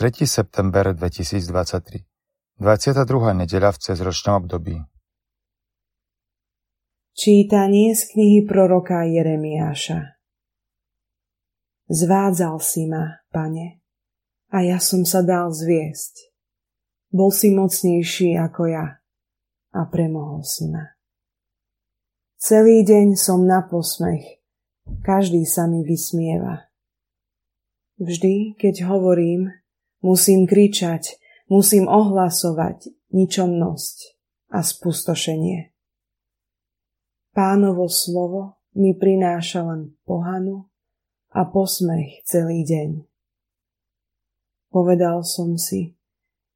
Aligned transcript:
3. 0.00 0.24
september 0.24 0.96
2023 0.96 2.08
22. 2.56 3.04
nedeľa 3.36 3.76
v 3.76 3.78
cezročnom 3.84 4.40
období 4.40 4.80
Čítanie 7.12 7.92
z 7.92 8.08
knihy 8.08 8.48
proroka 8.48 9.04
Jeremiáša 9.04 10.16
Zvádzal 11.92 12.56
si 12.64 12.88
ma, 12.88 13.20
pane, 13.28 13.84
a 14.48 14.64
ja 14.64 14.80
som 14.80 15.04
sa 15.04 15.20
dal 15.20 15.52
zviesť. 15.52 16.32
Bol 17.12 17.28
si 17.28 17.52
mocnejší 17.52 18.40
ako 18.40 18.72
ja 18.72 19.04
a 19.76 19.80
premohol 19.84 20.40
si 20.48 20.64
ma. 20.72 20.96
Celý 22.40 22.88
deň 22.88 23.20
som 23.20 23.44
na 23.44 23.68
posmech, 23.68 24.40
každý 25.04 25.44
sa 25.44 25.68
mi 25.68 25.84
vysmieva. 25.84 26.72
Vždy, 28.00 28.56
keď 28.56 28.88
hovorím, 28.88 29.59
Musím 30.00 30.48
kričať, 30.48 31.20
musím 31.52 31.84
ohlasovať 31.84 32.88
ničomnosť 33.12 34.16
a 34.48 34.64
spustošenie. 34.64 35.76
Pánovo 37.36 37.84
slovo 37.92 38.64
mi 38.72 38.96
prináša 38.96 39.60
len 39.60 39.92
pohanu 40.08 40.72
a 41.36 41.44
posmech 41.44 42.24
celý 42.24 42.64
deň. 42.64 43.04
Povedal 44.72 45.20
som 45.20 45.60
si, 45.60 46.00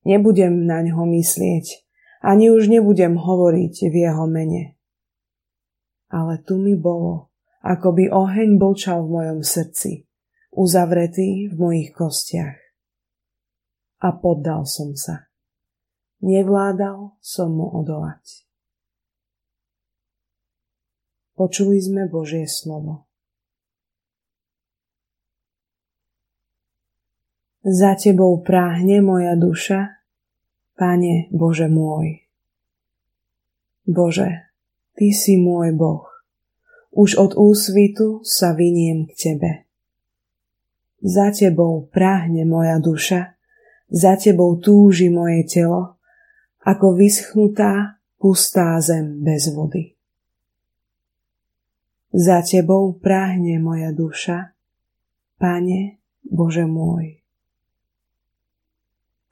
nebudem 0.08 0.64
na 0.64 0.80
ňo 0.80 1.04
myslieť, 1.04 1.84
ani 2.24 2.48
už 2.48 2.72
nebudem 2.72 3.20
hovoriť 3.20 3.92
v 3.92 3.94
jeho 4.08 4.24
mene. 4.24 4.80
Ale 6.08 6.40
tu 6.40 6.56
mi 6.56 6.72
bolo, 6.80 7.28
ako 7.60 7.92
by 7.92 8.04
oheň 8.08 8.56
bolčal 8.56 9.04
v 9.04 9.20
mojom 9.20 9.40
srdci, 9.44 10.08
uzavretý 10.56 11.52
v 11.52 11.54
mojich 11.60 11.92
kostiach 11.92 12.63
a 14.04 14.12
poddal 14.12 14.68
som 14.68 14.92
sa. 14.92 15.32
Nevládal 16.20 17.16
som 17.24 17.56
mu 17.56 17.72
odolať. 17.72 18.44
Počuli 21.34 21.80
sme 21.80 22.06
Božie 22.06 22.44
slovo. 22.44 23.08
Za 27.64 27.96
tebou 27.96 28.44
práhne 28.44 29.00
moja 29.00 29.32
duša, 29.40 30.04
Pane 30.76 31.32
Bože 31.32 31.70
môj. 31.72 32.20
Bože, 33.88 34.52
Ty 34.94 35.06
si 35.10 35.40
môj 35.40 35.72
Boh. 35.72 36.06
Už 36.94 37.16
od 37.18 37.34
úsvitu 37.34 38.22
sa 38.22 38.54
viniem 38.54 39.08
k 39.08 39.12
Tebe. 39.16 39.52
Za 41.02 41.34
Tebou 41.34 41.88
práhne 41.90 42.46
moja 42.46 42.78
duša, 42.78 43.33
za 43.90 44.16
tebou 44.16 44.56
túži 44.60 45.12
moje 45.12 45.44
telo, 45.48 46.00
ako 46.64 46.96
vyschnutá, 46.96 48.00
pustá 48.16 48.80
zem 48.80 49.20
bez 49.20 49.52
vody. 49.52 49.94
Za 52.14 52.40
tebou 52.46 52.94
práhne 52.96 53.58
moja 53.58 53.90
duša, 53.90 54.54
Pane 55.34 55.98
Bože 56.22 56.64
môj. 56.64 57.20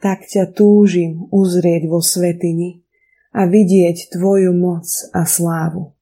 Tak 0.02 0.26
ťa 0.26 0.50
túžim 0.50 1.30
uzrieť 1.30 1.86
vo 1.86 2.02
svetini 2.02 2.82
a 3.30 3.46
vidieť 3.46 4.12
Tvoju 4.12 4.50
moc 4.52 4.84
a 5.14 5.22
slávu. 5.24 5.94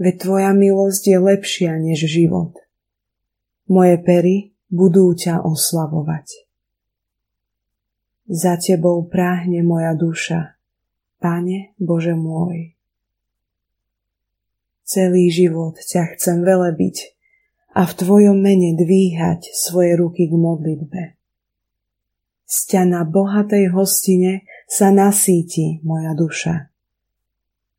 Veď 0.00 0.14
Tvoja 0.16 0.52
milosť 0.56 1.02
je 1.12 1.18
lepšia 1.18 1.76
než 1.76 2.08
život. 2.08 2.56
Moje 3.68 4.00
pery 4.00 4.56
budú 4.72 5.12
ťa 5.12 5.44
oslavovať. 5.44 6.49
Za 8.30 8.54
tebou 8.62 9.10
práhne 9.10 9.58
moja 9.66 9.90
duša, 9.90 10.54
Pane 11.18 11.74
Bože 11.82 12.14
môj. 12.14 12.78
Celý 14.86 15.34
život 15.34 15.74
ťa 15.74 16.14
chcem 16.14 16.46
velebiť 16.46 17.10
a 17.74 17.82
v 17.82 17.92
Tvojom 17.98 18.38
mene 18.38 18.78
dvíhať 18.78 19.50
svoje 19.50 19.98
ruky 19.98 20.30
k 20.30 20.34
modlitbe. 20.38 21.02
Z 22.46 22.56
ťa 22.70 22.82
na 22.86 23.02
bohatej 23.02 23.74
hostine 23.74 24.46
sa 24.70 24.94
nasíti 24.94 25.82
moja 25.82 26.14
duša 26.14 26.70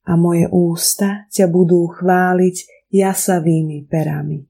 a 0.04 0.12
moje 0.20 0.52
ústa 0.52 1.32
ťa 1.32 1.48
budú 1.48 1.88
chváliť 1.96 2.92
jasavými 2.92 3.88
perami. 3.88 4.44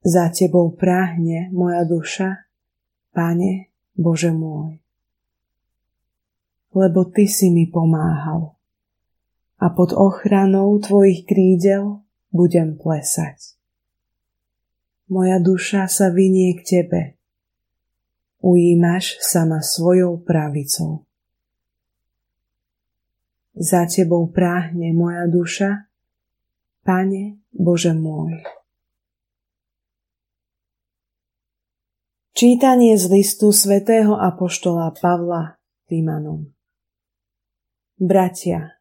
Za 0.00 0.32
tebou 0.32 0.72
práhne 0.72 1.52
moja 1.52 1.84
duša, 1.84 2.48
Pane 3.12 3.73
Bože 3.94 4.34
môj. 4.34 4.82
Lebo 6.74 7.06
Ty 7.06 7.24
si 7.30 7.54
mi 7.54 7.70
pomáhal 7.70 8.54
a 9.62 9.66
pod 9.70 9.94
ochranou 9.94 10.74
Tvojich 10.82 11.22
krídel 11.24 12.02
budem 12.34 12.74
plesať. 12.74 13.54
Moja 15.06 15.38
duša 15.38 15.86
sa 15.86 16.10
vynie 16.10 16.56
k 16.58 16.60
Tebe. 16.64 17.02
Ujímaš 18.42 19.20
sa 19.22 19.46
ma 19.46 19.62
svojou 19.62 20.20
pravicou. 20.20 21.06
Za 23.54 23.86
Tebou 23.86 24.26
práhne 24.34 24.90
moja 24.90 25.30
duša, 25.30 25.86
Pane 26.82 27.40
Bože 27.54 27.94
môj. 27.94 28.42
Čítanie 32.34 32.98
z 32.98 33.14
listu 33.14 33.54
svätého 33.54 34.18
Apoštola 34.18 34.90
Pavla 34.98 35.54
Tímanom 35.86 36.50
Bratia, 37.94 38.74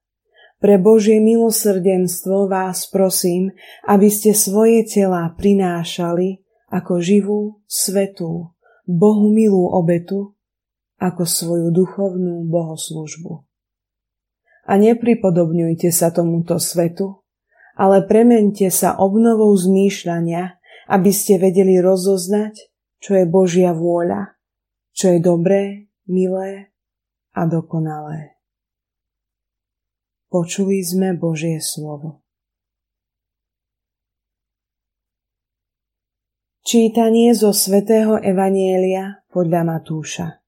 pre 0.58 0.82
Božie 0.82 1.22
milosrdenstvo 1.22 2.50
vás 2.50 2.90
prosím, 2.90 3.54
aby 3.86 4.10
ste 4.10 4.34
svoje 4.34 4.90
tela 4.90 5.30
prinášali 5.38 6.42
ako 6.74 6.98
živú, 6.98 7.62
svetú, 7.70 8.58
Bohu 8.90 9.30
milú 9.30 9.70
obetu, 9.70 10.34
ako 10.98 11.22
svoju 11.22 11.70
duchovnú 11.70 12.50
bohoslužbu. 12.50 13.46
A 14.66 14.82
nepripodobňujte 14.82 15.94
sa 15.94 16.10
tomuto 16.10 16.58
svetu, 16.58 17.22
ale 17.78 18.02
premente 18.02 18.66
sa 18.74 18.98
obnovou 18.98 19.54
zmýšľania, 19.54 20.58
aby 20.90 21.14
ste 21.14 21.38
vedeli 21.38 21.78
rozoznať, 21.78 22.73
čo 23.04 23.20
je 23.20 23.28
Božia 23.28 23.76
vôľa, 23.76 24.32
čo 24.96 25.12
je 25.12 25.20
dobré, 25.20 25.92
milé 26.08 26.72
a 27.36 27.44
dokonalé. 27.44 28.40
Počuli 30.32 30.80
sme 30.80 31.12
Božie 31.12 31.60
slovo. 31.60 32.24
Čítanie 36.64 37.36
zo 37.36 37.52
svätého 37.52 38.16
Evanielia 38.24 39.20
podľa 39.36 39.68
Matúša 39.68 40.40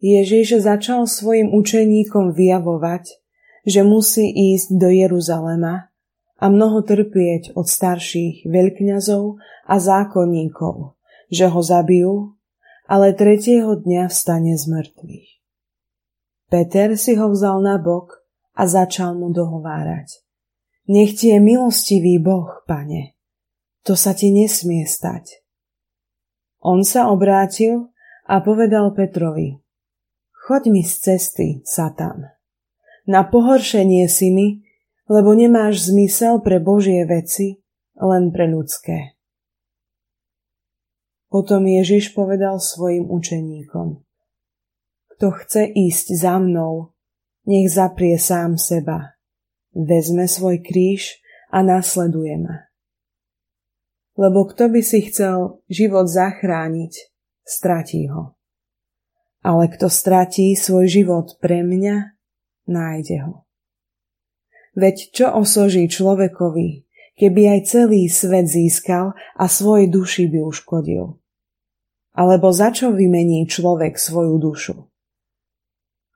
Ježiš 0.00 0.64
začal 0.64 1.04
svojim 1.06 1.52
učeníkom 1.52 2.32
vyjavovať, 2.32 3.22
že 3.68 3.86
musí 3.86 4.24
ísť 4.56 4.80
do 4.80 4.88
Jeruzalema 4.90 5.91
a 6.42 6.50
mnoho 6.50 6.82
trpieť 6.82 7.54
od 7.54 7.70
starších 7.70 8.50
veľkňazov 8.50 9.38
a 9.70 9.74
zákonníkov, 9.78 10.98
že 11.30 11.46
ho 11.46 11.60
zabijú, 11.62 12.34
ale 12.90 13.14
tretieho 13.14 13.78
dňa 13.78 14.10
vstane 14.10 14.58
z 14.58 14.66
mŕtvych. 14.66 15.30
Peter 16.50 16.98
si 16.98 17.14
ho 17.14 17.30
vzal 17.30 17.62
na 17.62 17.78
bok 17.78 18.26
a 18.58 18.66
začal 18.66 19.14
mu 19.14 19.30
dohovárať. 19.30 20.20
Nech 20.90 21.14
ti 21.14 21.30
je 21.30 21.38
milostivý 21.38 22.18
Boh, 22.18 22.50
pane. 22.66 23.14
To 23.86 23.94
sa 23.94 24.10
ti 24.10 24.34
nesmie 24.34 24.82
stať. 24.82 25.46
On 26.58 26.82
sa 26.82 27.06
obrátil 27.06 27.94
a 28.26 28.42
povedal 28.42 28.90
Petrovi, 28.94 29.62
choď 30.46 30.62
mi 30.74 30.82
z 30.82 30.94
cesty, 30.98 31.48
Satan. 31.62 32.34
Na 33.06 33.26
pohoršenie 33.26 34.06
si 34.10 34.30
mi, 34.30 34.62
lebo 35.10 35.34
nemáš 35.34 35.90
zmysel 35.90 36.42
pre 36.42 36.62
Božie 36.62 37.02
veci, 37.06 37.62
len 37.98 38.30
pre 38.30 38.46
ľudské. 38.50 39.18
Potom 41.32 41.64
Ježiš 41.64 42.12
povedal 42.12 42.60
svojim 42.60 43.08
učeníkom, 43.08 44.04
kto 45.16 45.26
chce 45.32 45.64
ísť 45.64 46.06
za 46.12 46.36
mnou, 46.36 46.92
nech 47.48 47.72
zaprie 47.72 48.20
sám 48.20 48.60
seba, 48.60 49.16
vezme 49.72 50.28
svoj 50.28 50.60
kríž 50.60 51.22
a 51.48 51.64
nasleduje 51.64 52.36
ma. 52.36 52.68
Lebo 54.12 54.44
kto 54.44 54.68
by 54.68 54.80
si 54.84 55.08
chcel 55.08 55.64
život 55.72 56.04
zachrániť, 56.04 56.92
stratí 57.48 58.12
ho. 58.12 58.36
Ale 59.40 59.72
kto 59.72 59.88
stratí 59.88 60.52
svoj 60.52 60.86
život 60.86 61.40
pre 61.40 61.64
mňa, 61.64 62.12
nájde 62.68 63.16
ho. 63.24 63.48
Veď 64.72 64.96
čo 65.12 65.26
osoží 65.36 65.84
človekovi, 65.84 66.88
keby 67.20 67.42
aj 67.58 67.60
celý 67.68 68.08
svet 68.08 68.48
získal 68.48 69.12
a 69.36 69.44
svojej 69.44 69.92
duši 69.92 70.32
by 70.32 70.40
uškodil. 70.48 71.20
Alebo 72.16 72.52
za 72.52 72.72
čo 72.72 72.92
vymení 72.92 73.44
človek 73.48 74.00
svoju 74.00 74.36
dušu? 74.40 74.76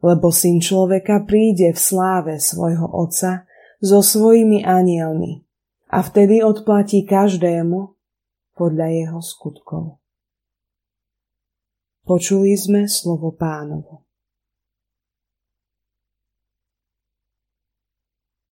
Lebo 0.04 0.28
syn 0.28 0.60
človeka 0.60 1.24
príde 1.24 1.72
v 1.72 1.80
sláve 1.80 2.36
svojho 2.36 2.88
otca 2.88 3.48
so 3.80 4.00
svojimi 4.00 4.64
anielmi 4.64 5.44
a 5.92 6.04
vtedy 6.04 6.44
odplatí 6.44 7.04
každému 7.04 7.96
podľa 8.56 8.86
jeho 8.88 9.20
skutkov. 9.20 10.00
Počuli 12.06 12.54
sme 12.54 12.88
slovo 12.88 13.34
pánovo. 13.34 14.05